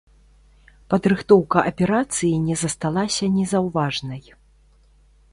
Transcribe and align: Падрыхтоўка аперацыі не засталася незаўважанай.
Падрыхтоўка 0.93 1.59
аперацыі 1.71 2.31
не 2.47 2.55
засталася 2.61 3.29
незаўважанай. 3.35 4.23